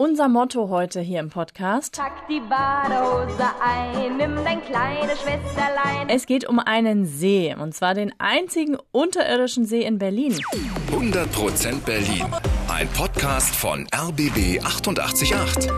[0.00, 1.98] Unser Motto heute hier im Podcast.
[1.98, 6.08] Pack die Badehose ein, nimm dein kleines Schwesterlein.
[6.08, 10.40] Es geht um einen See, und zwar den einzigen unterirdischen See in Berlin.
[10.90, 12.24] 100% Berlin.
[12.68, 15.70] Ein Podcast von RBB 888.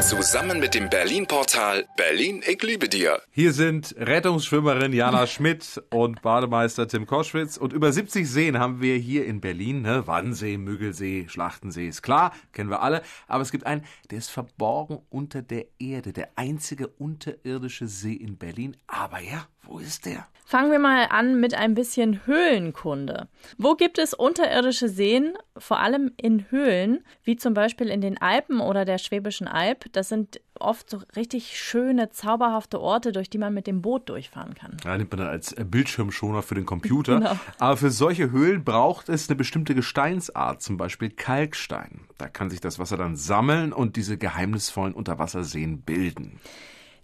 [0.00, 3.22] Zusammen mit dem Berlin-Portal Berlin, ich liebe dir.
[3.30, 7.56] Hier sind Rettungsschwimmerin Jana Schmidt und Bademeister Tim Koschwitz.
[7.56, 9.82] Und über 70 Seen haben wir hier in Berlin.
[9.82, 10.06] Ne?
[10.06, 13.02] Wannsee, Müggelsee, Schlachtensee ist klar, kennen wir alle.
[13.26, 16.12] Aber es gibt einen, der ist verborgen unter der Erde.
[16.12, 18.76] Der einzige unterirdische See in Berlin.
[18.86, 20.28] Aber ja, wo ist der?
[20.48, 23.26] Fangen wir mal an mit ein bisschen Höhlenkunde.
[23.58, 25.36] Wo gibt es unterirdische Seen?
[25.58, 29.85] Vor allem in Höhlen, wie zum Beispiel in den Alpen oder der Schwäbischen Alb.
[29.92, 34.54] Das sind oft so richtig schöne, zauberhafte Orte, durch die man mit dem Boot durchfahren
[34.54, 34.76] kann.
[34.84, 37.16] Ja, nimmt man dann als Bildschirmschoner für den Computer.
[37.26, 37.38] Genau.
[37.58, 42.00] Aber für solche Höhlen braucht es eine bestimmte Gesteinsart, zum Beispiel Kalkstein.
[42.18, 46.40] Da kann sich das Wasser dann sammeln und diese geheimnisvollen Unterwasserseen bilden.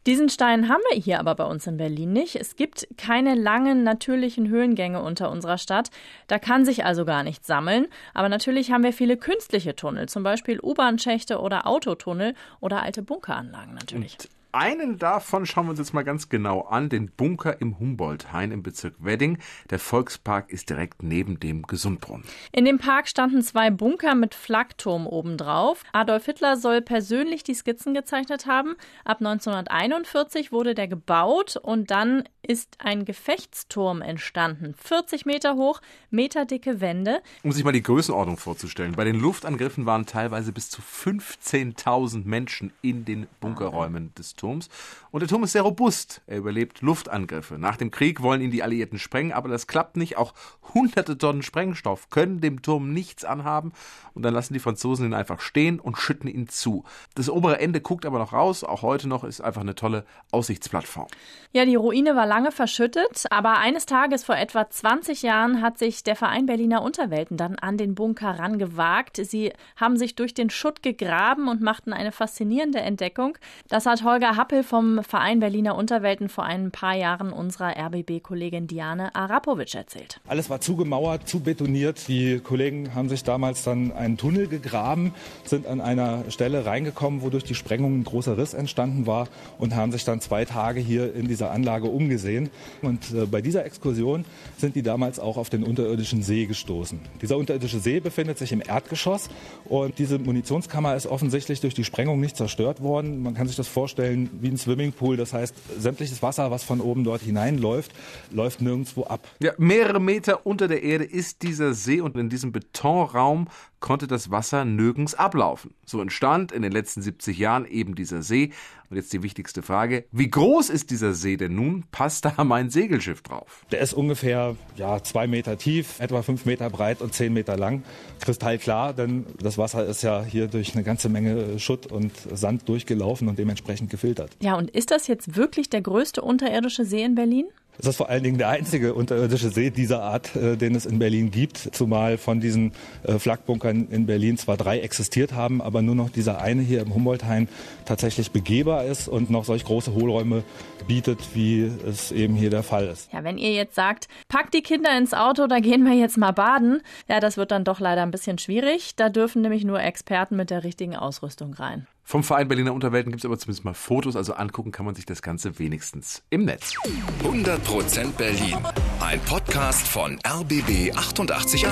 [0.06, 2.34] Diesen Stein haben wir hier aber bei uns in Berlin nicht.
[2.34, 5.90] Es gibt keine langen natürlichen Höhlengänge unter unserer Stadt.
[6.26, 7.86] Da kann sich also gar nichts sammeln.
[8.12, 13.74] Aber natürlich haben wir viele künstliche Tunnel, zum Beispiel U-Bahn-Schächte oder Autotunnel oder alte Bunkeranlagen
[13.74, 14.14] natürlich.
[14.14, 18.52] Und einen davon schauen wir uns jetzt mal ganz genau an, den Bunker im Humboldt-Hain
[18.52, 19.38] im Bezirk Wedding.
[19.70, 22.24] Der Volkspark ist direkt neben dem Gesundbrunnen.
[22.52, 25.82] In dem Park standen zwei Bunker mit Flakturm obendrauf.
[25.92, 28.76] Adolf Hitler soll persönlich die Skizzen gezeichnet haben.
[29.04, 34.74] Ab 1941 wurde der gebaut und dann ist ein Gefechtsturm entstanden.
[34.76, 35.80] 40 Meter hoch,
[36.10, 37.22] meterdicke Wände.
[37.42, 42.72] Um sich mal die Größenordnung vorzustellen, bei den Luftangriffen waren teilweise bis zu 15.000 Menschen
[42.82, 44.68] in den Bunkerräumen des Turms.
[45.12, 46.20] Und der Turm ist sehr robust.
[46.26, 47.58] Er überlebt Luftangriffe.
[47.58, 50.16] Nach dem Krieg wollen ihn die Alliierten sprengen, aber das klappt nicht.
[50.16, 50.34] Auch
[50.74, 53.72] hunderte Tonnen Sprengstoff können dem Turm nichts anhaben.
[54.14, 56.84] Und dann lassen die Franzosen ihn einfach stehen und schütten ihn zu.
[57.14, 58.64] Das obere Ende guckt aber noch raus.
[58.64, 61.06] Auch heute noch ist einfach eine tolle Aussichtsplattform.
[61.52, 66.02] Ja, die Ruine war lange verschüttet, aber eines Tages vor etwa 20 Jahren hat sich
[66.02, 69.18] der Verein Berliner Unterwelten dann an den Bunker rangewagt.
[69.22, 73.38] Sie haben sich durch den Schutt gegraben und machten eine faszinierende Entdeckung.
[73.68, 79.14] Das hat Holger Happel vom Verein Berliner Unterwelten vor ein paar Jahren unserer RBB-Kollegin Diane
[79.14, 80.20] Arapovic erzählt.
[80.26, 82.08] Alles war zugemauert, zu betoniert.
[82.08, 87.30] Die Kollegen haben sich damals dann einen Tunnel gegraben, sind an einer Stelle reingekommen, wo
[87.30, 89.28] durch die Sprengung ein großer Riss entstanden war
[89.58, 92.50] und haben sich dann zwei Tage hier in dieser Anlage umgesehen.
[92.80, 94.24] Und äh, bei dieser Exkursion
[94.56, 97.00] sind die damals auch auf den unterirdischen See gestoßen.
[97.20, 99.28] Dieser unterirdische See befindet sich im Erdgeschoss
[99.64, 103.22] und diese Munitionskammer ist offensichtlich durch die Sprengung nicht zerstört worden.
[103.22, 105.16] Man kann sich das vorstellen wie ein Swimmingpool.
[105.16, 107.92] Das heißt, sämtliches Wasser, was von oben dort hineinläuft,
[108.30, 109.26] läuft nirgendwo ab.
[109.40, 113.48] Ja, mehrere Meter unter der Erde ist dieser See und in diesem Betonraum
[113.82, 115.74] konnte das Wasser nirgends ablaufen.
[115.84, 118.52] So entstand in den letzten 70 Jahren eben dieser See.
[118.88, 121.84] Und jetzt die wichtigste Frage, wie groß ist dieser See denn nun?
[121.90, 123.64] Passt da mein Segelschiff drauf?
[123.70, 127.82] Der ist ungefähr ja, zwei Meter tief, etwa fünf Meter breit und zehn Meter lang.
[128.20, 133.28] Kristallklar, denn das Wasser ist ja hier durch eine ganze Menge Schutt und Sand durchgelaufen
[133.28, 134.36] und dementsprechend gefiltert.
[134.40, 137.46] Ja, und ist das jetzt wirklich der größte unterirdische See in Berlin?
[137.78, 140.98] Es ist vor allen Dingen der einzige unterirdische See dieser Art, äh, den es in
[140.98, 142.72] Berlin gibt, zumal von diesen
[143.02, 146.94] äh, Flakbunkern in Berlin zwar drei existiert haben, aber nur noch dieser eine hier im
[146.94, 147.48] Humboldthain
[147.86, 150.44] tatsächlich begehbar ist und noch solch große Hohlräume
[150.86, 153.10] bietet, wie es eben hier der Fall ist.
[153.12, 156.32] Ja, wenn ihr jetzt sagt, packt die Kinder ins Auto, da gehen wir jetzt mal
[156.32, 158.96] baden, ja, das wird dann doch leider ein bisschen schwierig.
[158.96, 161.86] Da dürfen nämlich nur Experten mit der richtigen Ausrüstung rein.
[162.04, 165.06] Vom Verein Berliner Unterwelten gibt es aber zumindest mal Fotos, also angucken kann man sich
[165.06, 166.74] das Ganze wenigstens im Netz.
[167.22, 168.58] 100% Berlin.
[169.00, 171.66] Ein Podcast von RBB 888.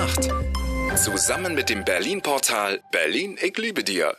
[0.95, 4.15] Zusammen mit dem Berlin-Portal Berlin, ich liebe dir.